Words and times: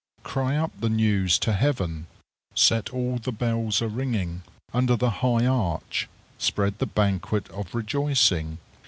Cry 0.23 0.57
up 0.57 0.71
the 0.81 0.89
news 0.89 1.37
to 1.37 1.53
heaven! 1.53 2.07
Set 2.55 2.89
all 2.91 3.19
the 3.19 3.31
bells 3.31 3.83
a 3.83 3.87
ringing! 3.87 4.41
Under 4.73 4.95
the 4.95 5.11
high 5.21 5.45
arch 5.45 6.07
spread 6.39 6.79
the 6.79 6.87
banquet 6.87 7.47
of 7.51 7.75
rejoicing. 7.75 8.57